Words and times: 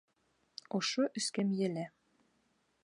Ошо 0.79 1.05
эскәмйәлә. 1.21 1.87